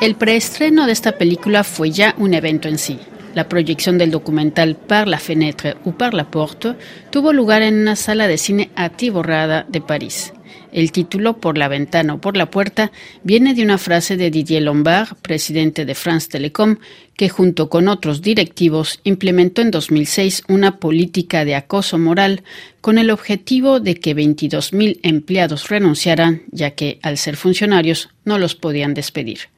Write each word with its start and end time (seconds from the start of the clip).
El 0.00 0.14
preestreno 0.14 0.86
de 0.86 0.92
esta 0.92 1.18
película 1.18 1.64
fue 1.64 1.90
ya 1.90 2.14
un 2.18 2.32
evento 2.32 2.68
en 2.68 2.78
sí. 2.78 3.00
La 3.34 3.48
proyección 3.48 3.98
del 3.98 4.12
documental 4.12 4.76
Par 4.76 5.08
la 5.08 5.18
fenêtre 5.18 5.74
ou 5.84 5.90
par 5.90 6.14
la 6.14 6.30
porte 6.30 6.78
tuvo 7.10 7.32
lugar 7.32 7.62
en 7.62 7.74
una 7.74 7.96
sala 7.96 8.28
de 8.28 8.38
cine 8.38 8.70
atiborrada 8.76 9.66
de 9.68 9.80
París. 9.80 10.32
El 10.70 10.92
título 10.92 11.40
Por 11.40 11.58
la 11.58 11.66
ventana 11.66 12.14
o 12.14 12.20
por 12.20 12.36
la 12.36 12.48
puerta 12.48 12.92
viene 13.24 13.54
de 13.54 13.62
una 13.62 13.76
frase 13.76 14.16
de 14.16 14.30
Didier 14.30 14.62
Lombard, 14.62 15.16
presidente 15.20 15.84
de 15.84 15.96
France 15.96 16.28
Telecom, 16.30 16.76
que 17.16 17.28
junto 17.28 17.68
con 17.68 17.88
otros 17.88 18.22
directivos 18.22 19.00
implementó 19.02 19.62
en 19.62 19.72
2006 19.72 20.44
una 20.46 20.78
política 20.78 21.44
de 21.44 21.56
acoso 21.56 21.98
moral 21.98 22.44
con 22.80 22.98
el 22.98 23.10
objetivo 23.10 23.80
de 23.80 23.96
que 23.96 24.14
22.000 24.14 25.00
empleados 25.02 25.68
renunciaran, 25.68 26.42
ya 26.52 26.70
que 26.70 27.00
al 27.02 27.18
ser 27.18 27.36
funcionarios 27.36 28.10
no 28.24 28.38
los 28.38 28.54
podían 28.54 28.94
despedir 28.94 29.48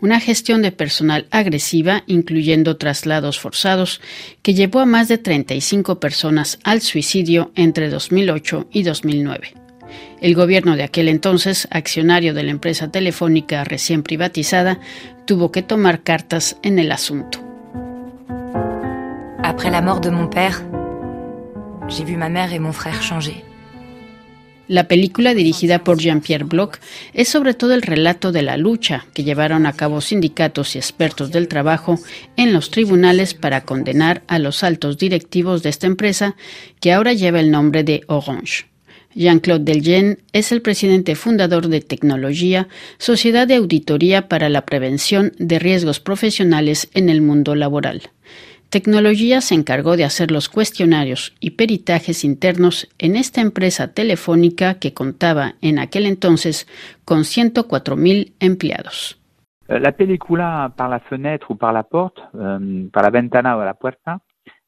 una 0.00 0.20
gestión 0.20 0.62
de 0.62 0.72
personal 0.72 1.26
agresiva, 1.30 2.02
incluyendo 2.06 2.76
traslados 2.76 3.38
forzados, 3.38 4.00
que 4.42 4.54
llevó 4.54 4.80
a 4.80 4.86
más 4.86 5.08
de 5.08 5.18
35 5.18 6.00
personas 6.00 6.58
al 6.64 6.80
suicidio 6.80 7.52
entre 7.54 7.88
2008 7.88 8.68
y 8.72 8.82
2009. 8.82 9.54
El 10.20 10.34
gobierno 10.34 10.76
de 10.76 10.82
aquel 10.82 11.08
entonces, 11.08 11.66
accionario 11.70 12.34
de 12.34 12.42
la 12.42 12.50
empresa 12.50 12.90
telefónica 12.90 13.64
recién 13.64 14.02
privatizada, 14.02 14.78
tuvo 15.24 15.50
que 15.50 15.62
tomar 15.62 16.02
cartas 16.02 16.56
en 16.62 16.78
el 16.78 16.92
asunto. 16.92 17.38
Après 19.42 19.70
la 19.70 19.80
mort 19.80 20.02
de 20.04 20.10
mon 20.10 20.28
père, 20.28 20.62
j'ai 21.88 22.04
vu 22.04 22.16
ma 22.16 22.28
mère 22.28 22.52
et 22.52 22.60
mon 22.60 22.72
frère 22.72 23.02
changer. 23.02 23.49
La 24.70 24.86
película 24.86 25.34
dirigida 25.34 25.82
por 25.82 25.98
Jean-Pierre 25.98 26.44
Bloch 26.44 26.76
es 27.12 27.28
sobre 27.28 27.54
todo 27.54 27.74
el 27.74 27.82
relato 27.82 28.30
de 28.30 28.42
la 28.42 28.56
lucha 28.56 29.04
que 29.14 29.24
llevaron 29.24 29.66
a 29.66 29.72
cabo 29.72 30.00
sindicatos 30.00 30.76
y 30.76 30.78
expertos 30.78 31.32
del 31.32 31.48
trabajo 31.48 31.98
en 32.36 32.52
los 32.52 32.70
tribunales 32.70 33.34
para 33.34 33.62
condenar 33.62 34.22
a 34.28 34.38
los 34.38 34.62
altos 34.62 34.96
directivos 34.96 35.64
de 35.64 35.70
esta 35.70 35.88
empresa 35.88 36.36
que 36.78 36.92
ahora 36.92 37.14
lleva 37.14 37.40
el 37.40 37.50
nombre 37.50 37.82
de 37.82 38.02
Orange. 38.06 38.66
Jean-Claude 39.16 39.64
Delgen 39.64 40.20
es 40.32 40.52
el 40.52 40.62
presidente 40.62 41.16
fundador 41.16 41.66
de 41.66 41.80
Tecnología, 41.80 42.68
Sociedad 42.98 43.48
de 43.48 43.56
Auditoría 43.56 44.28
para 44.28 44.48
la 44.48 44.66
Prevención 44.66 45.32
de 45.38 45.58
Riesgos 45.58 45.98
Profesionales 45.98 46.88
en 46.94 47.08
el 47.08 47.22
Mundo 47.22 47.56
Laboral. 47.56 48.02
Tecnología 48.70 49.40
se 49.40 49.56
encargó 49.56 49.96
de 49.96 50.04
hacer 50.04 50.30
los 50.30 50.48
cuestionarios 50.48 51.34
y 51.40 51.50
peritajes 51.50 52.24
internos 52.24 52.88
en 53.00 53.16
esta 53.16 53.40
empresa 53.40 53.94
telefónica 53.94 54.78
que 54.78 54.94
contaba 54.94 55.54
en 55.60 55.80
aquel 55.80 56.06
entonces 56.06 56.68
con 57.04 57.24
104.000 57.24 58.32
empleados. 58.38 59.20
Euh, 59.68 59.80
la 59.80 59.90
película 59.90 60.72
Par 60.76 60.88
la 60.88 61.00
fenêtre 61.00 61.46
o 61.48 61.56
par 61.56 61.74
la 61.74 61.82
porte, 61.82 62.22
um, 62.32 62.88
par 62.90 63.02
la 63.02 63.10
ventana 63.10 63.56
o 63.56 63.64
la 63.64 63.74
puerta, 63.74 64.20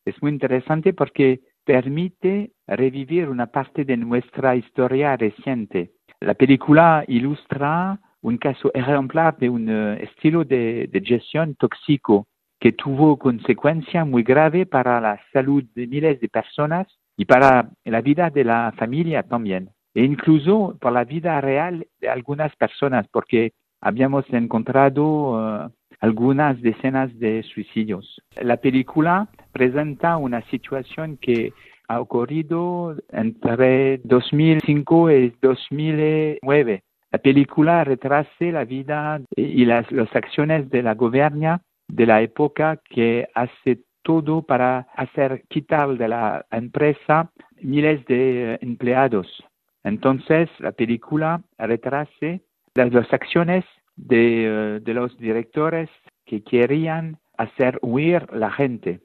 es 0.04 0.20
muy 0.20 0.32
interesante 0.32 0.92
porque 0.94 1.40
permite 1.64 2.50
revivir 2.66 3.28
una 3.28 3.46
parte 3.46 3.84
de 3.84 3.96
nuestra 3.96 4.56
historia 4.56 5.16
reciente. 5.16 5.92
La 6.20 6.34
película 6.34 7.04
ilustra 7.06 8.00
un 8.20 8.36
caso 8.38 8.72
ejemplar 8.74 9.36
de 9.38 9.48
un 9.48 9.68
uh, 9.68 9.92
estilo 9.94 10.44
de, 10.44 10.88
de 10.90 11.00
gestión 11.02 11.54
tóxico 11.54 12.26
que 12.62 12.70
tuvo 12.70 13.16
consecuencias 13.16 14.06
muy 14.06 14.22
graves 14.22 14.68
para 14.68 15.00
la 15.00 15.20
salud 15.32 15.64
de 15.74 15.88
miles 15.88 16.20
de 16.20 16.28
personas 16.28 16.86
y 17.16 17.24
para 17.24 17.70
la 17.84 18.00
vida 18.00 18.30
de 18.30 18.44
la 18.44 18.72
familia 18.78 19.24
también, 19.24 19.70
e 19.92 20.04
incluso 20.04 20.78
por 20.80 20.92
la 20.92 21.02
vida 21.02 21.40
real 21.40 21.84
de 22.00 22.08
algunas 22.08 22.54
personas, 22.54 23.08
porque 23.10 23.50
habíamos 23.80 24.24
encontrado 24.32 25.64
uh, 25.64 25.70
algunas 25.98 26.62
decenas 26.62 27.10
de 27.18 27.42
suicidios. 27.42 28.22
La 28.40 28.58
película 28.58 29.26
presenta 29.50 30.16
una 30.16 30.42
situación 30.42 31.16
que 31.16 31.52
ha 31.88 32.00
ocurrido 32.00 32.94
entre 33.10 33.98
2005 34.04 35.10
y 35.10 35.34
2009. 35.42 36.84
La 37.10 37.18
película 37.18 37.82
retrasa 37.82 38.30
la 38.38 38.64
vida 38.64 39.20
y 39.34 39.64
las, 39.64 39.90
las 39.90 40.14
acciones 40.14 40.70
de 40.70 40.84
la 40.84 40.94
gobierna 40.94 41.60
de 41.92 42.06
la 42.06 42.22
época 42.22 42.80
que 42.88 43.28
hace 43.34 43.84
todo 44.02 44.42
para 44.42 44.88
hacer 44.96 45.44
quitar 45.48 45.96
de 45.96 46.08
la 46.08 46.46
empresa 46.50 47.30
miles 47.60 48.04
de 48.06 48.58
empleados. 48.62 49.26
Entonces, 49.84 50.48
la 50.58 50.72
película 50.72 51.42
retrase 51.58 52.40
las, 52.74 53.12
acciones 53.12 53.64
de, 53.94 54.80
de 54.82 54.94
los 54.94 55.16
directores 55.18 55.90
que 56.24 56.42
querían 56.42 57.18
hacer 57.36 57.78
huir 57.82 58.26
la 58.32 58.50
gente 58.50 59.00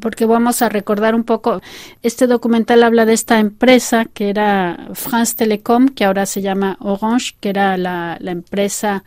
porque 0.00 0.26
vamos 0.26 0.62
a 0.62 0.68
recordar 0.68 1.14
un 1.14 1.22
poco, 1.22 1.60
este 2.02 2.26
documental 2.26 2.82
habla 2.82 3.06
de 3.06 3.12
esta 3.12 3.38
empresa 3.38 4.04
que 4.04 4.28
era 4.28 4.88
France 4.94 5.36
Telecom, 5.36 5.86
que 5.88 6.04
ahora 6.04 6.26
se 6.26 6.42
llama 6.42 6.76
Orange, 6.80 7.36
que 7.40 7.50
era 7.50 7.76
la 7.76 8.18
empresa 8.20 9.04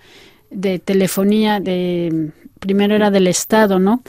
de 0.53 0.79
telefonía 0.79 1.59
de 1.59 2.31
primero 2.59 2.95
era 2.95 3.11
del 3.11 3.27
Estado, 3.27 3.79
¿no? 3.79 4.03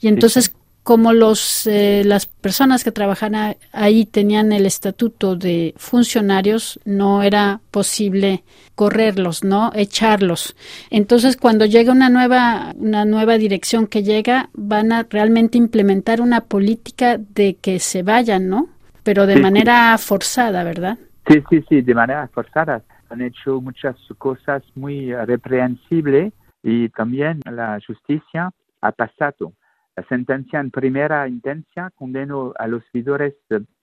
Y 0.00 0.08
entonces 0.08 0.54
como 0.88 1.12
los 1.12 1.66
eh, 1.66 2.02
las 2.02 2.24
personas 2.24 2.82
que 2.82 2.92
trabajaban 2.92 3.56
ahí 3.72 4.06
tenían 4.06 4.52
el 4.52 4.64
estatuto 4.64 5.36
de 5.36 5.74
funcionarios, 5.76 6.80
no 6.86 7.22
era 7.22 7.60
posible 7.70 8.42
correrlos, 8.74 9.44
¿no? 9.44 9.70
Echarlos. 9.74 10.56
Entonces, 10.88 11.36
cuando 11.36 11.66
llega 11.66 11.92
una 11.92 12.08
nueva 12.08 12.72
una 12.78 13.04
nueva 13.04 13.36
dirección 13.36 13.86
que 13.86 14.02
llega, 14.02 14.48
van 14.54 14.92
a 14.92 15.02
realmente 15.10 15.58
implementar 15.58 16.22
una 16.22 16.40
política 16.40 17.18
de 17.18 17.56
que 17.60 17.80
se 17.80 18.02
vayan, 18.02 18.48
¿no? 18.48 18.68
Pero 19.02 19.26
de 19.26 19.36
manera 19.36 19.98
forzada, 19.98 20.64
¿verdad? 20.64 20.96
Sí, 21.26 21.42
sí, 21.50 21.62
sí, 21.68 21.82
de 21.82 21.94
manera 21.94 22.30
forzada. 22.32 22.80
Han 23.10 23.22
hecho 23.22 23.60
muchas 23.60 23.96
cosas 24.18 24.62
muy 24.74 25.14
reprehensibles 25.14 26.32
y 26.62 26.88
también 26.90 27.40
la 27.44 27.78
justicia 27.86 28.50
ha 28.80 28.92
pasado. 28.92 29.52
La 29.96 30.04
sentencia 30.04 30.60
en 30.60 30.70
primera 30.70 31.26
instancia 31.26 31.90
condenó 31.94 32.52
a 32.58 32.68
los 32.68 32.82
vidores 32.92 33.34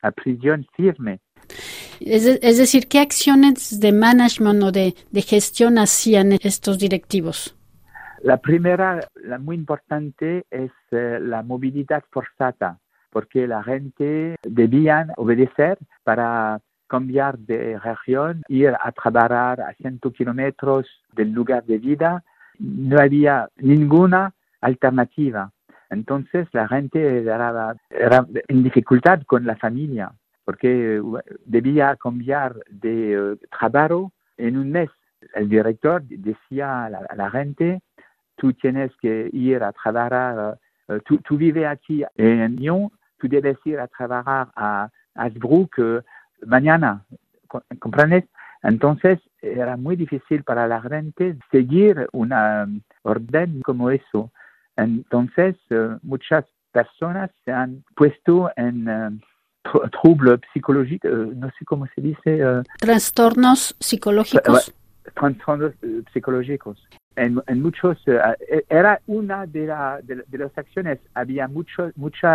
a 0.02 0.12
prisión 0.12 0.66
firme. 0.75 1.19
Es, 2.00 2.25
es, 2.25 2.58
decir, 2.58 2.88
¿qué 2.88 3.00
acciones 3.00 3.80
de 3.80 3.91
management 3.91 4.64
o 4.64 4.72
de, 4.72 4.96
de, 5.12 5.22
gestión 5.22 5.78
hacían 5.78 6.34
estos 6.34 6.78
directivos? 6.80 7.56
La 8.22 8.38
primera, 8.38 9.08
la 9.16 9.38
muy 9.38 9.56
importante, 9.56 10.46
es 10.50 10.72
eh, 10.91 11.19
la 11.22 11.44
movilidad 11.44 12.03
forzada, 12.12 12.80
porque 13.12 13.47
la 13.47 13.64
gente 13.64 14.38
debía 14.41 15.08
obedecer 15.18 15.78
para 16.03 16.59
cambiar 16.88 17.38
de 17.38 17.79
región, 17.79 18.44
ir 18.47 18.73
a 18.79 18.91
trabajar 18.91 19.62
a 19.62 19.73
100 19.73 20.00
kilómetros 20.16 20.88
del 21.13 21.31
lugar 21.31 21.63
de 21.66 21.78
vida 21.78 22.23
no 22.59 23.00
había 23.00 23.50
ninguna 23.57 24.34
alternativa. 24.62 25.51
Entonces 25.90 26.47
la 26.51 26.68
gente 26.68 27.23
era, 27.23 27.75
en 28.47 28.63
dificultad 28.63 29.22
con 29.23 29.46
la 29.46 29.56
familia 29.56 30.12
porque 30.46 31.01
debía 31.46 31.96
cambiar 31.96 32.56
de 32.69 33.19
uh, 33.19 33.38
trabajo 33.50 34.12
en 34.38 34.57
un 34.57 34.72
mes. 34.72 34.90
El 35.34 35.50
director 35.50 36.03
decía 36.03 36.85
a 36.85 36.90
la, 36.90 37.31
gente, 37.31 37.81
tú 38.38 38.53
tienes 38.53 38.91
que 39.02 39.28
ir 39.34 39.63
a 39.63 39.72
trabajar, 39.72 40.59
uh, 40.88 41.00
tú, 41.00 41.38
vives 41.38 41.66
aquí 41.66 42.03
en 42.16 42.57
Lyon, 42.57 42.91
tú 43.17 43.28
debes 43.28 43.57
ir 43.66 43.79
a 43.79 43.88
trabajar 43.88 44.50
a 44.56 44.88
Asbrook 45.16 46.03
mañana, 46.46 47.06
¿comprendes? 47.79 48.25
Entonces 48.63 49.20
era 49.41 49.78
muy 49.78 49.96
difícil 49.96 50.43
para 50.43 50.67
la 50.67 50.82
gente 50.82 51.37
seguir 51.52 52.08
una 52.14 52.67
orden 53.03 53.61
como 53.61 53.91
eso. 53.91 54.32
Entonces 54.76 55.55
eh, 55.70 55.97
muchas 56.02 56.46
personas 56.72 57.29
se 57.46 57.52
han 57.52 57.84
puesto 57.96 58.52
en 58.55 58.90
uh, 58.90 59.90
troubles 60.02 60.41
psicológicos, 60.52 61.11
eh, 61.11 61.34
no 61.35 61.47
sé 61.58 61.66
cómo 61.66 61.85
se 61.93 62.02
dice. 62.02 62.41
Trastornos 62.79 63.76
psicológicos. 63.79 64.73
Trastornos 65.14 65.73
psicológicos. 66.11 66.84
En, 67.16 67.41
muchos, 67.61 67.97
e, 68.08 68.66
era 68.67 68.99
una 69.05 69.46
de, 69.46 69.67
de, 70.03 70.38
las 70.38 70.58
acciones, 70.58 70.99
había 71.14 71.47
mucho, 71.47 71.91
mucho 71.96 72.28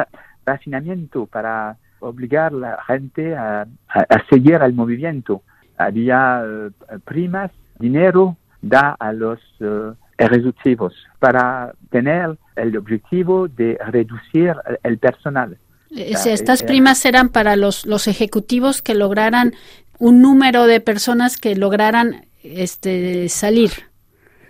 rafinamiento 0.46 1.26
para 1.26 1.76
obligar 2.00 2.52
a 2.52 2.56
la 2.56 2.82
gente 2.86 3.36
a, 3.36 3.66
a 3.88 4.26
seguir 4.28 4.60
el 4.62 4.72
movimiento 4.72 5.42
había 5.80 6.42
eh, 6.44 6.98
primas, 7.04 7.50
dinero 7.78 8.36
da 8.60 8.94
a 8.98 9.12
los 9.12 9.40
uh, 9.60 9.94
ejecutivos 10.18 10.94
para 11.18 11.72
tener 11.90 12.36
el 12.56 12.76
objetivo 12.76 13.48
de 13.48 13.78
reducir 13.86 14.54
el 14.82 14.98
personal. 14.98 15.56
estas 15.90 16.62
primas 16.62 17.04
eran 17.06 17.30
para 17.30 17.56
los, 17.56 17.86
los 17.86 18.06
ejecutivos 18.06 18.82
que 18.82 18.94
lograran 18.94 19.54
un 19.98 20.20
número 20.20 20.66
de 20.66 20.80
personas 20.80 21.38
que 21.38 21.56
lograran 21.56 22.26
este, 22.42 23.28
salir. 23.30 23.70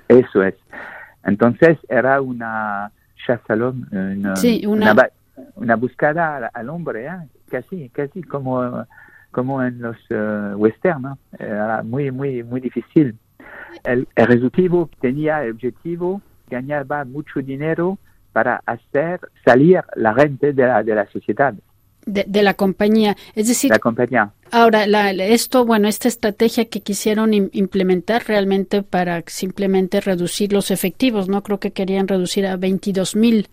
Eso 0.09 0.43
es. 0.43 0.55
Entonces 1.25 1.79
era 1.89 2.21
una 2.21 2.91
chasse 3.25 3.53
una, 3.53 4.37
sí, 4.37 4.67
una... 4.67 4.97
una, 5.55 5.77
búsqueda 5.77 6.51
al, 6.53 6.69
hombre, 6.69 7.07
¿eh? 7.07 7.11
Casi, 7.51 7.89
casi 7.91 8.23
como, 8.23 8.87
como 9.31 9.63
en 9.63 9.81
los 9.83 9.97
uh, 10.11 10.57
westerns, 10.57 11.19
era 11.39 11.83
muy, 11.83 12.11
muy, 12.11 12.43
muy 12.43 12.61
difícil. 12.61 13.17
El, 13.85 14.09
el 14.15 14.27
resultado 14.27 14.89
tenía 15.01 15.45
el 15.45 15.53
objetivo, 15.53 16.23
ganaba 16.49 17.05
mucho 17.05 17.41
dinero 17.41 17.99
para 18.33 18.63
hacer 18.67 19.21
salir 19.45 19.81
la 19.97 20.15
gente 20.15 20.53
de 20.53 20.67
la, 20.67 20.83
de 20.83 20.95
la 20.95 21.07
sociedad. 21.11 21.55
De, 22.07 22.43
la 22.43 22.55
compañía. 22.55 23.17
Es 23.35 23.47
decir, 23.49 23.71
la 23.71 23.79
compañía. 23.79 24.33
ahora, 24.51 24.87
la, 24.87 25.11
esto, 25.11 25.67
bueno, 25.67 25.87
esta 25.87 26.09
estrategia 26.09 26.65
que 26.65 26.81
quisieron 26.81 27.35
implementar 27.35 28.25
realmente 28.27 28.83
para 28.83 29.23
simplemente 29.27 30.01
reducir 30.01 30.53
los 30.53 30.71
efectivos, 30.71 31.29
¿no? 31.29 31.43
Creo 31.43 31.61
que 31.61 31.73
querían 31.73 32.09
reducir 32.09 32.47
a 32.47 32.57
22 32.57 33.17
mil 33.17 33.49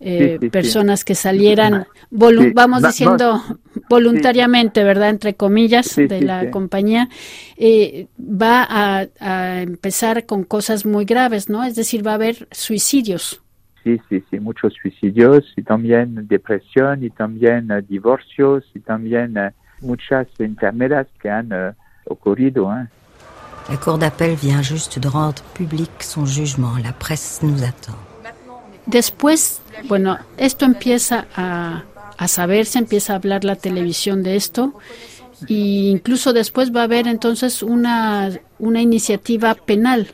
eh, 0.00 0.38
personas 0.50 1.04
que 1.04 1.14
salieran, 1.14 1.86
vamos 2.10 2.82
diciendo, 2.82 3.42
voluntariamente, 3.88 4.82
¿verdad? 4.82 5.10
Entre 5.10 5.34
comillas, 5.34 5.94
de 5.96 6.22
la 6.22 6.50
compañía, 6.50 7.08
eh, 7.56 8.06
va 8.18 8.66
a, 8.68 9.06
a 9.20 9.62
empezar 9.62 10.26
con 10.26 10.44
cosas 10.44 10.86
muy 10.86 11.04
graves, 11.04 11.48
¿no? 11.48 11.64
Es 11.64 11.76
decir, 11.76 12.06
va 12.06 12.12
a 12.12 12.14
haber 12.14 12.48
suicidios. 12.50 13.42
Sí, 13.84 14.00
sí, 14.08 14.22
sí, 14.30 14.38
muchos 14.40 14.74
suicidios 14.80 15.44
y 15.56 15.62
también 15.62 16.26
depresión 16.28 17.02
y 17.02 17.10
también 17.10 17.72
uh, 17.72 17.80
divorcios 17.80 18.64
y 18.74 18.80
también 18.80 19.38
uh, 19.38 19.50
muchas 19.80 20.26
enfermedades 20.38 21.08
que 21.20 21.30
han 21.30 21.50
uh, 21.52 21.72
ocurrido. 22.04 22.70
¿eh? 22.74 22.86
La 23.70 23.76
Cour 23.78 23.98
d'appel 23.98 24.34
vient 24.34 24.62
juste 24.62 25.00
de 25.00 25.08
rendre 25.08 25.42
public 25.54 26.02
son 26.02 26.26
jugement. 26.26 26.76
La 26.82 26.92
presse 26.92 27.40
nous 27.42 27.62
attend. 27.62 28.09
Después, 28.90 29.62
bueno, 29.88 30.18
esto 30.36 30.64
empieza 30.64 31.26
a, 31.34 31.84
a 32.18 32.28
saberse, 32.28 32.78
empieza 32.78 33.12
a 33.12 33.16
hablar 33.16 33.44
la 33.44 33.56
televisión 33.56 34.22
de 34.22 34.36
esto 34.36 34.74
e 35.48 35.90
incluso 35.90 36.32
después 36.32 36.74
va 36.74 36.82
a 36.82 36.84
haber 36.84 37.06
entonces 37.06 37.62
una, 37.62 38.30
una 38.58 38.82
iniciativa 38.82 39.54
penal. 39.54 40.08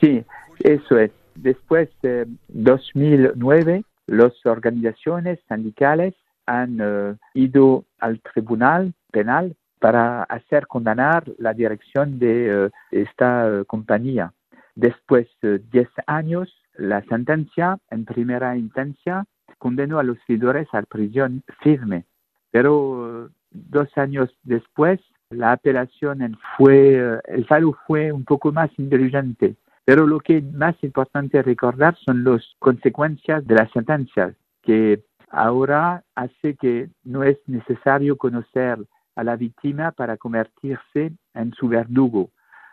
Sí, 0.00 0.22
eso 0.60 0.98
es. 0.98 1.12
Después 1.34 1.88
de 2.02 2.26
2009, 2.48 3.84
las 4.06 4.32
organizaciones 4.44 5.38
sindicales 5.48 6.14
han 6.46 6.80
uh, 6.80 7.16
ido 7.32 7.84
al 8.00 8.20
tribunal 8.20 8.92
penal 9.10 9.56
para 9.78 10.24
hacer 10.24 10.66
condenar 10.66 11.24
la 11.38 11.54
dirección 11.54 12.18
de 12.18 12.66
uh, 12.66 12.70
esta 12.90 13.46
uh, 13.46 13.64
compañía. 13.64 14.32
Después 14.74 15.26
de 15.40 15.58
10 15.72 15.88
años, 16.06 16.54
la 16.76 17.02
sentencia 17.02 17.78
en 17.90 18.04
primera 18.04 18.56
instancia 18.56 19.24
condenó 19.58 19.98
a 19.98 20.02
los 20.02 20.18
líderes 20.28 20.68
a 20.72 20.82
prisión 20.82 21.42
firme. 21.62 22.04
Pero 22.50 23.30
dos 23.50 23.88
años 23.96 24.30
después, 24.42 25.00
la 25.30 25.52
apelación 25.52 26.38
fue, 26.56 27.20
el 27.26 27.46
fallo 27.46 27.76
fue 27.86 28.12
un 28.12 28.24
poco 28.24 28.52
más 28.52 28.70
inteligente 28.78 29.56
pero 29.84 30.06
lo 30.06 30.20
que 30.20 30.38
es 30.38 30.52
más 30.52 30.74
importante 30.82 31.42
recordar 31.42 31.96
son 31.96 32.24
las 32.24 32.42
consecuencias 32.58 33.46
de 33.46 33.54
la 33.54 33.68
sentencia, 33.68 34.34
que 34.62 35.04
ahora 35.30 36.04
hace 36.14 36.56
que 36.56 36.88
no 37.02 37.22
es 37.22 37.38
necesario 37.46 38.16
conocer 38.16 38.78
a 39.14 39.24
la 39.24 39.36
víctima 39.36 39.92
para 39.92 40.16
convertirse 40.16 41.12
en 41.34 41.52
su 41.52 41.68
verdugo. 41.68 42.30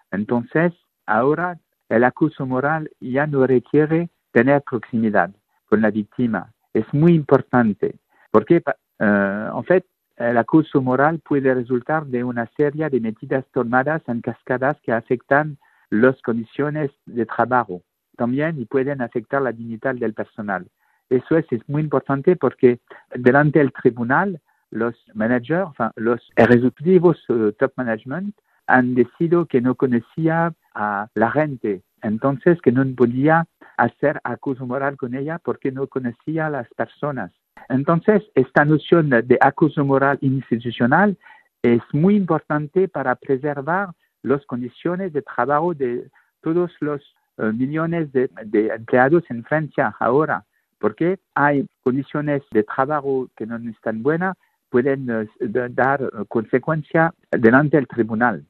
Entonces, 0.09 0.74
ahora 1.06 1.59
el 1.91 2.05
acuso 2.05 2.45
moral 2.45 2.89
ya 3.01 3.27
no 3.27 3.45
requiere 3.45 4.09
tener 4.31 4.61
proximidad 4.61 5.29
con 5.67 5.81
la 5.81 5.91
víctima. 5.91 6.53
Es 6.73 6.85
muy 6.93 7.13
importante 7.13 7.95
porque, 8.31 8.63
eh, 8.99 9.49
en 9.57 9.63
fait, 9.65 9.85
el 10.15 10.38
acuso 10.38 10.81
moral 10.81 11.19
puede 11.19 11.53
resultar 11.53 12.05
de 12.05 12.23
una 12.23 12.45
serie 12.55 12.89
de 12.89 13.01
medidas 13.01 13.45
tomadas 13.51 14.01
en 14.07 14.21
cascadas 14.21 14.77
que 14.83 14.93
afectan 14.93 15.57
las 15.89 16.21
condiciones 16.21 16.91
de 17.05 17.25
trabajo 17.25 17.81
también 18.15 18.59
y 18.61 18.65
pueden 18.65 19.01
afectar 19.01 19.41
la 19.41 19.51
dignidad 19.51 19.95
del 19.95 20.13
personal. 20.13 20.67
Eso 21.09 21.38
es, 21.38 21.45
muy 21.67 21.81
importante 21.81 22.38
porque 22.38 22.79
delante 23.13 23.59
del 23.59 23.73
tribunal 23.73 24.39
los 24.69 24.95
managers, 25.13 25.71
los 25.97 26.21
ejecutivos 26.38 27.17
uh, 27.29 27.51
top 27.51 27.73
management 27.75 28.33
han 28.67 28.95
decidido 28.95 29.45
que 29.45 29.59
no 29.59 29.75
conocía 29.75 30.53
a 30.73 31.07
la 31.15 31.31
gente, 31.31 31.81
entonces 32.01 32.62
que 32.62 32.71
no 32.71 32.83
podía 32.95 33.45
hacer 33.77 34.19
acuso 34.23 34.65
moral 34.65 34.97
con 34.97 35.15
ella 35.15 35.39
porque 35.39 35.71
no 35.71 35.88
conocía 35.88 36.47
a 36.47 36.50
las 36.50 36.68
personas. 36.75 37.31
Entonces, 37.69 38.23
esta 38.35 38.65
noción 38.65 39.09
de 39.09 39.38
acuso 39.39 39.85
moral 39.85 40.18
institucional 40.21 41.18
es 41.62 41.81
muy 41.94 42.15
importante 42.15 42.88
para 42.88 43.15
preservar 43.15 43.89
las 44.23 44.45
condiciones 44.45 45.13
de 45.13 45.21
trabajo 45.21 45.73
de 45.73 46.09
todos 46.41 46.71
los 46.79 47.01
eh, 47.38 47.51
millones 47.53 48.12
de, 48.12 48.29
empleados 48.53 49.24
en 49.29 49.44
Francia 49.44 49.95
ahora, 50.00 50.44
porque 50.79 51.19
hay 51.35 51.67
condiciones 51.83 52.41
de 52.51 52.63
trabajo 52.63 53.29
que 53.35 53.45
no 53.45 53.57
están 53.69 54.01
buenas, 54.03 54.35
pueden 54.69 55.09
eh, 55.09 55.27
dar 55.69 56.09
consecuencia 56.27 57.13
delante 57.31 57.77
del 57.77 57.88
tribunal. 57.88 58.45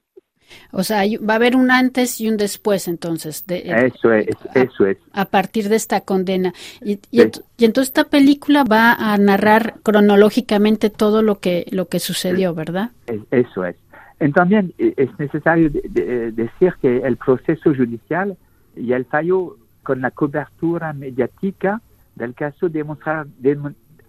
O 0.72 0.84
sea, 0.84 1.04
va 1.28 1.34
a 1.34 1.36
haber 1.38 1.56
un 1.56 1.72
antes 1.72 2.20
y 2.20 2.30
un 2.30 2.38
después, 2.38 2.88
entonces. 2.88 3.46
De, 3.48 3.60
eso 3.60 4.14
es, 4.14 4.28
eso 4.54 4.86
es. 4.86 4.98
A 5.14 5.26
partir 5.26 5.70
de 5.70 5.76
esta 5.76 6.02
condena. 6.02 6.54
Y, 6.82 7.00
y, 7.12 7.22
entonces 7.22 7.90
esta 7.90 8.06
película 8.06 8.64
va 8.64 8.94
a 8.94 9.18
narrar 9.18 9.76
cronológicamente 9.84 10.90
todo 10.90 11.22
lo 11.22 11.40
que, 11.40 11.66
lo 11.72 11.88
que 11.88 12.00
sucedió, 12.00 12.54
¿verdad? 12.54 12.92
Eso 13.32 13.66
es. 13.66 13.76
Y 14.20 14.32
también 14.32 14.74
eh, 14.78 14.94
es 14.98 15.10
necesario 15.18 15.72
eh, 15.74 16.32
decir 16.34 16.74
que 16.82 16.98
el 16.98 17.18
proceso 17.18 17.74
judicial 17.74 18.38
y 18.76 18.94
el 18.94 19.06
fallo 19.06 19.58
con 19.84 20.02
la 20.02 20.12
cobertura 20.12 20.94
mediática 20.94 21.82
del 22.16 22.36
caso 22.36 22.68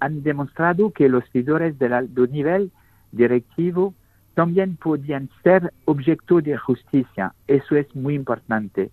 han 0.01 0.23
demostrado 0.23 0.91
que 0.91 1.09
los 1.09 1.25
líderes 1.33 1.79
del 1.79 1.93
alto 1.95 2.27
nivel 2.27 2.71
directivo 3.11 3.95
también 4.35 4.77
podían 4.77 5.29
ser 5.43 5.73
objeto 5.85 6.41
de 6.41 6.57
justicia. 6.57 7.35
Eso 7.47 7.77
es 7.77 7.95
muy 7.95 8.15
importante. 8.15 8.91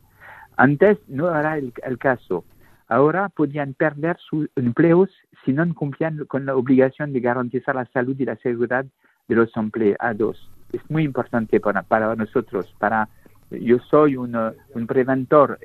Antes 0.58 0.98
no 1.08 1.34
era 1.34 1.58
el, 1.58 1.98
caso. 1.98 2.44
Ahora 2.88 3.30
podían 3.30 3.74
perder 3.74 4.18
sus 4.18 4.50
empleos 4.56 5.10
si 5.46 5.54
no 5.54 5.74
cumplían 5.74 6.26
con 6.26 6.46
la 6.46 6.56
obligación 6.56 7.14
de 7.14 7.22
garantizar 7.22 7.76
la 7.76 7.86
salud 7.86 8.16
y 8.20 8.26
la 8.26 8.36
seguridad 8.38 8.86
de 9.28 9.36
los 9.36 9.56
empleados 9.56 10.50
es 10.74 10.82
muy 10.90 11.04
importante 11.04 11.60
para, 11.60 12.16
nosotros. 12.16 12.74
Para, 12.78 13.08
yo 13.52 13.80
soy 13.90 14.16
un, 14.16 14.36
un 14.36 14.88
preventor, 14.88 15.60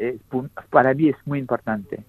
para 0.70 0.94
mí 0.94 1.08
es 1.08 1.16
muy 1.24 1.38
importante. 1.38 2.04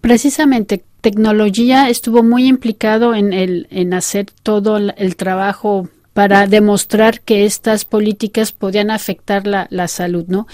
Precisamente, 0.00 0.82
tecnología 1.00 1.88
estuvo 1.88 2.22
muy 2.22 2.46
implicado 2.46 3.14
en, 3.14 3.32
el, 3.32 3.66
en 3.70 3.92
hacer 3.92 4.26
todo 4.42 4.78
el 4.78 5.16
trabajo 5.16 5.88
para 6.12 6.46
demostrar 6.46 7.20
que 7.20 7.44
estas 7.44 7.84
políticas 7.84 8.52
podían 8.52 8.90
afectar 8.90 9.46
la, 9.46 9.66
la 9.70 9.88
salud, 9.88 10.26
¿no? 10.28 10.46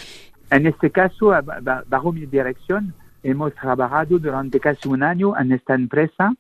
En 0.51 0.67
este 0.67 0.91
caso, 0.91 1.33
bajo 1.87 2.13
mi 2.13 2.27
dirección, 2.27 2.95
hemos 3.23 3.55
trabajado 3.55 4.19
durante 4.19 4.61
casi 4.61 4.89
un 4.89 5.03
año 5.03 5.37
en 5.39 5.53
esta 5.53 5.75
empresa. 5.75 6.33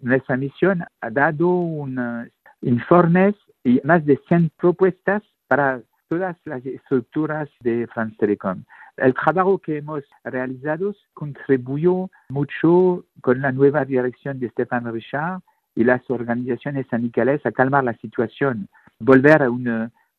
Nuestra 0.00 0.36
misión 0.36 0.84
ha 1.00 1.10
dado 1.10 1.48
un 1.48 2.30
informes 2.60 3.34
y 3.62 3.80
más 3.84 4.04
de 4.04 4.18
100 4.28 4.50
propuestas 4.58 5.22
para 5.48 5.80
todas 6.08 6.36
las 6.44 6.64
estructuras 6.66 7.48
de 7.60 7.86
France 7.86 8.16
Telecom. 8.18 8.64
El 8.96 9.14
trabajo 9.14 9.58
que 9.58 9.78
hemos 9.78 10.04
realizado 10.22 10.94
contribuyó 11.14 12.10
mucho 12.28 13.04
con 13.20 13.40
la 13.40 13.52
nueva 13.52 13.84
dirección 13.84 14.38
de 14.38 14.50
Stéphane 14.50 14.92
Richard 14.92 15.40
y 15.74 15.84
las 15.84 16.02
organizaciones 16.08 16.86
sindicales 16.90 17.44
a 17.44 17.52
calmar 17.52 17.84
la 17.84 17.96
situación, 17.98 18.68
volver 18.98 19.42
a 19.42 19.50
un, 19.50 19.68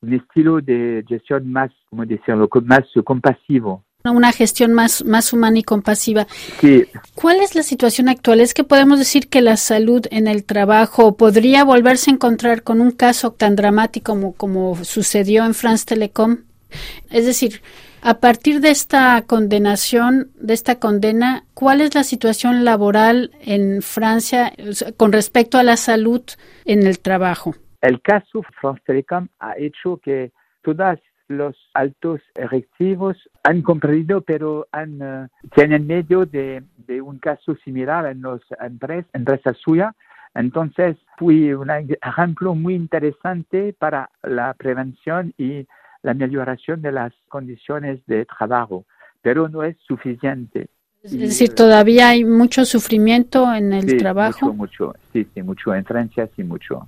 un 0.02 0.14
estilo 0.14 0.62
de 0.62 1.04
gestión 1.08 1.52
más, 1.52 1.72
como 1.90 2.06
decirlo, 2.06 2.50
más 2.64 2.84
compasivo 3.04 3.84
una 4.12 4.32
gestión 4.32 4.74
más, 4.74 5.04
más 5.04 5.34
humana 5.34 5.60
y 5.60 5.64
compasiva. 5.64 6.28
Sí. 6.62 6.86
¿Cuál 7.14 7.38
es 7.42 7.56
la 7.56 7.64
situación 7.64 8.10
actual? 8.10 8.42
¿Es 8.42 8.54
que 8.54 8.64
podemos 8.64 9.00
decir 9.00 9.28
que 9.28 9.42
la 9.42 9.58
salud 9.58 10.06
en 10.12 10.28
el 10.28 10.44
trabajo 10.44 11.16
podría 11.18 11.64
volverse 11.64 12.12
a 12.12 12.14
encontrar 12.14 12.64
con 12.64 12.82
un 12.82 12.92
caso 12.92 13.32
tan 13.32 13.56
dramático 13.56 14.14
como, 14.14 14.34
como 14.34 14.84
sucedió 14.84 15.46
en 15.46 15.54
France 15.54 15.86
Telecom? 15.86 16.40
Es 17.10 17.26
decir, 17.26 17.62
a 18.06 18.20
partir 18.20 18.62
de 18.62 18.70
esta 18.70 19.24
condenación, 19.24 20.30
de 20.36 20.54
esta 20.54 20.80
condena, 20.80 21.44
¿cuál 21.56 21.82
es 21.82 21.96
la 21.96 22.04
situación 22.04 22.64
laboral 22.64 23.32
en 23.42 23.82
Francia 23.82 24.54
con 24.96 25.12
respecto 25.12 25.58
a 25.58 25.64
la 25.64 25.76
salud 25.76 26.22
en 26.66 26.86
el 26.86 27.00
trabajo? 27.00 27.56
El 27.82 28.00
caso 28.04 28.44
France 28.62 28.84
Telecom 28.86 29.28
ha 29.40 29.58
hecho 29.58 29.98
que 29.98 30.32
todas 30.62 31.00
los 31.28 31.56
altos 31.74 32.22
directivos 32.36 33.18
han 33.44 33.64
comprendido, 33.64 34.22
pero 34.22 34.68
han, 34.72 35.02
uh, 35.02 35.28
tienen 35.56 35.88
medio 35.88 36.28
de, 36.28 36.62
un 37.02 37.18
caso 37.18 37.56
similar 37.64 38.06
en 38.06 38.22
las 38.22 38.42
empresas, 38.62 39.10
empresas 39.14 39.58
suyas. 39.58 39.96
Entonces, 40.36 40.96
fue 41.18 41.56
un 41.56 41.72
ejemplo 41.72 42.54
muy 42.54 42.76
interesante 42.76 43.74
para 43.80 44.12
la 44.22 44.54
prevención 44.54 45.34
y 45.40 45.66
la 46.06 46.14
mejoración 46.14 46.84
de 46.84 46.92
las 46.92 47.14
condiciones 47.28 48.00
de 48.06 48.26
trabajo, 48.26 48.86
pero 49.24 49.50
no 49.50 49.64
es 49.64 49.76
suficiente. 49.88 50.68
Es 51.04 51.18
decir, 51.18 51.56
todavía 51.56 52.10
hay 52.10 52.24
mucho 52.24 52.64
sufrimiento 52.64 53.52
en 53.54 53.74
el 53.74 53.90
sí, 53.90 53.98
trabajo. 53.98 54.54
Mucho, 54.54 54.88
mucho, 54.88 54.94
sí, 55.12 55.28
sí, 55.34 55.42
mucho. 55.42 55.74
En 55.74 55.84
Francia, 55.84 56.30
sí, 56.36 56.44
mucho. 56.44 56.88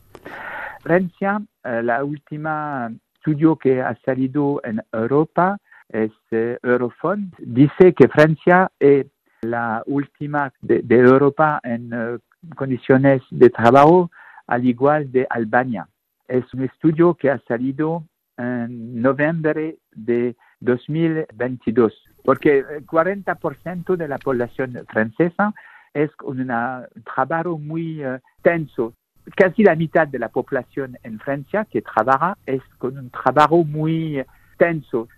Francia, 0.82 1.42
eh, 1.64 1.82
la 1.84 2.04
última 2.04 2.92
estudio 3.16 3.56
que 3.56 3.82
ha 3.82 3.96
salido 4.06 4.62
en 4.64 4.82
Europa 4.92 5.58
es 5.90 6.12
eh, 6.32 6.58
Eurofond, 6.62 7.34
dice 7.40 7.94
que 7.94 8.08
Francia 8.08 8.72
es 8.80 9.08
la 9.42 9.82
última 9.88 10.54
de, 10.62 10.82
de 10.84 10.96
Europa 10.96 11.60
en 11.64 11.94
uh, 11.94 12.20
condiciones 12.56 13.22
de 13.32 13.50
trabajo, 13.50 14.12
al 14.46 14.66
igual 14.66 15.12
de 15.12 15.26
Albania. 15.30 15.88
Es 16.28 16.46
un 16.54 16.64
estudio 16.64 17.16
que 17.16 17.32
ha 17.32 17.40
salido 17.48 18.04
en 18.38 19.02
noviembre 19.02 19.78
de 19.92 20.36
2022, 20.60 21.94
porque 22.24 22.60
el 22.60 22.86
40% 22.86 23.96
de 23.96 24.08
la 24.08 24.18
población 24.18 24.74
francesa 24.88 25.54
es 25.94 26.16
con 26.16 26.40
un 26.40 26.84
trabajo 27.04 27.58
muy 27.58 28.06
uh, 28.06 28.20
tenso. 28.42 28.94
Casi 29.36 29.64
la 29.64 29.76
mitad 29.76 30.08
de 30.08 30.20
la 30.20 30.30
población 30.30 30.98
en 31.04 31.20
Francia 31.20 31.66
que 31.66 31.82
trabaja 31.82 32.38
es 32.46 32.62
con 32.78 32.98
un 32.98 33.10
trabajo 33.10 33.64
muy 33.64 34.24
tenso. 34.58 35.10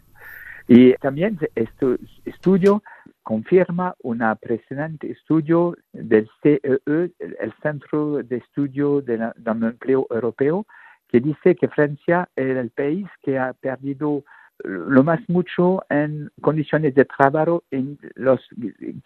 Y 0.68 0.94
también 0.94 1.38
este 1.56 1.98
estudio 2.26 2.82
confirma 3.24 3.96
un 4.02 4.24
precedente 4.42 5.12
estudio 5.12 5.76
del 5.94 6.30
CEE, 6.42 6.60
el 6.86 7.54
Centro 7.62 8.24
de 8.24 8.38
Estudio 8.38 9.02
del 9.02 9.32
de 9.36 9.52
Empleo 9.52 10.08
Europeo, 10.10 10.66
que 11.12 11.20
dice 11.20 11.56
que 11.56 11.68
Francia 11.68 12.30
es 12.36 12.58
el 12.58 12.70
país 12.70 13.08
que 13.24 13.38
ha 13.38 13.54
perdido 13.54 14.24
lo 14.64 15.04
más 15.04 15.20
mucho 15.28 15.84
en 15.90 16.30
condiciones 16.42 16.94
de 16.96 17.06
trabajo 17.06 17.64
en 17.72 17.98
los 18.16 18.42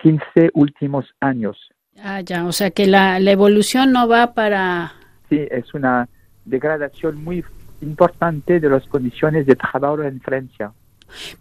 15 0.02 0.52
últimos 0.54 1.06
años. 1.20 1.58
Ah, 2.02 2.22
ya, 2.22 2.46
o 2.46 2.52
sea 2.52 2.72
que 2.72 2.88
la, 2.88 3.20
la 3.20 3.32
evolución 3.32 3.92
no 3.92 4.08
va 4.08 4.34
para... 4.34 4.94
Sí, 5.30 5.48
es 5.52 5.74
una 5.74 6.10
degradación 6.46 7.24
muy 7.24 7.44
importante 7.82 8.60
de 8.60 8.70
las 8.70 8.86
condiciones 8.88 9.46
de 9.46 9.56
trabajo 9.56 10.02
en 10.02 10.20
Francia. 10.22 10.72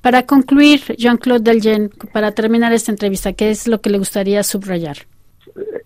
Para 0.00 0.26
concluir, 0.26 0.81
Jean-Claude 0.99 1.50
Delgen, 1.50 1.90
para 2.12 2.33
terminar 2.33 2.73
esta 2.73 2.92
entrevista, 2.92 3.33
¿qué 3.33 3.50
es 3.50 3.66
lo 3.66 3.81
que 3.81 3.90
le 3.90 3.99
gustaría 3.99 4.42
subrayar? 4.42 4.99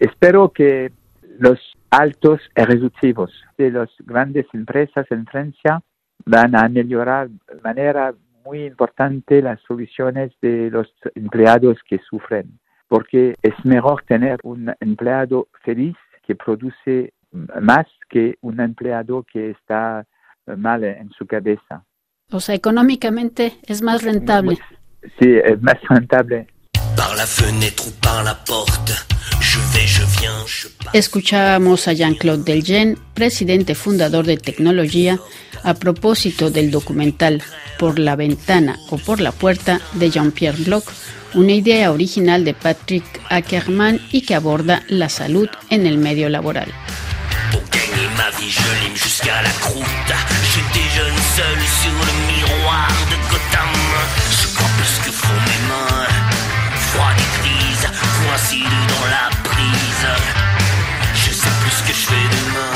Espero 0.01 0.51
que 0.51 0.91
los 1.39 1.59
altos 1.97 2.41
ejecutivos 2.55 3.33
de 3.57 3.71
las 3.71 3.89
grandes 4.01 4.47
empresas 4.53 5.07
en 5.11 5.25
Francia 5.27 5.83
van 6.27 6.55
a 6.55 6.69
mejorar 6.69 7.31
de 7.31 7.61
manera 7.63 8.15
muy 8.45 8.65
importante 8.65 9.41
las 9.41 9.61
soluciones 9.63 10.33
de 10.43 10.71
los 10.71 10.93
empleados 11.15 11.79
que 11.89 11.99
sufren, 12.09 12.59
porque 12.87 13.35
es 13.43 13.55
mejor 13.65 14.03
tener 14.07 14.39
un 14.43 14.73
empleado 14.81 15.49
feliz 15.65 15.97
que 16.27 16.35
produce 16.35 17.15
más 17.61 17.87
que 18.11 18.37
un 18.43 18.61
empleado 18.61 19.25
que 19.33 19.51
está 19.51 20.07
mal 20.57 20.85
en 20.85 21.11
su 21.11 21.27
cabeza. 21.27 21.85
O 22.31 22.41
sea, 22.41 22.55
económicamente 22.55 23.55
es 23.63 23.83
más 23.83 24.03
rentable. 24.03 24.59
Sí, 25.19 25.39
es 25.43 25.61
más 25.63 25.81
rentable. 25.89 26.47
Par 26.97 27.15
la 27.15 27.27
fenêtre 27.27 27.87
ou 27.87 27.91
par 28.01 28.25
la 28.25 28.35
porte, 28.35 28.93
je 29.41 29.59
vais, 29.73 29.87
je 29.87 30.03
viens, 30.19 30.47
je. 30.47 30.69
Escuchábamos 30.93 31.89
a 31.89 31.93
Jean-Claude 31.93 32.45
Delgen, 32.45 32.99
presidente 33.15 33.75
fundador 33.75 34.25
de 34.25 34.37
Tecnología, 34.37 35.19
a 35.63 35.75
propósito 35.75 36.51
del 36.51 36.71
documental 36.71 37.43
Por 37.79 37.99
la 37.99 38.17
ventana 38.17 38.79
o 38.91 38.97
por 38.97 39.21
la 39.21 39.33
puerta 39.33 39.81
de 39.93 40.11
Jean-Pierre 40.11 40.65
Bloch, 40.65 40.85
una 41.35 41.53
idea 41.53 41.93
original 41.93 42.45
de 42.45 42.55
Patrick 42.55 43.05
Ackerman 43.29 44.01
y 44.11 44.23
que 44.23 44.35
aborda 44.35 44.83
la 44.89 45.11
salud 45.11 45.49
en 45.69 45.87
el 45.87 45.99
medio 45.99 46.31
laboral. 46.31 46.73
Grise, 57.41 57.89
coïncide 58.27 58.65
dans 58.89 59.07
la 59.07 59.31
prise. 59.45 60.07
Je 61.15 61.33
sais 61.33 61.49
plus 61.61 61.71
ce 61.71 61.83
que 61.83 61.93
je 61.93 62.07
fais 62.07 62.29
demain. 62.37 62.76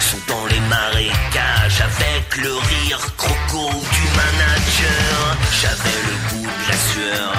sont 0.00 0.18
dans 0.28 0.46
les 0.46 0.60
marécages 0.60 1.80
avec 1.80 2.36
le 2.42 2.52
rire 2.54 3.00
croco 3.16 3.70
du 3.70 4.04
manager. 4.20 5.36
J'avais 5.60 6.00
le 6.08 6.14
goût 6.28 6.46
de 6.46 6.64
la 6.70 6.78
sueur, 6.90 7.32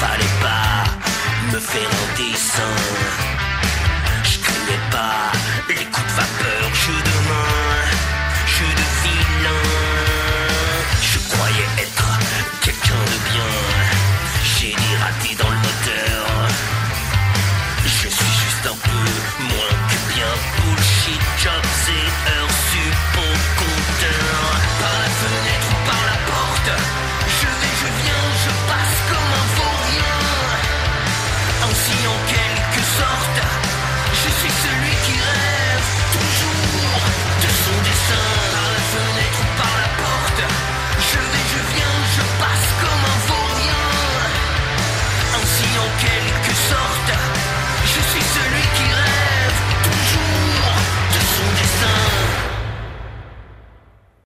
fallait 0.00 0.36
pas 0.40 0.84
me 1.52 1.58
faire 1.58 1.90
un 2.02 2.08
dessin. 2.16 2.74
Je 4.24 4.38
pas 4.90 5.32
les 5.68 5.84
coups 5.86 6.07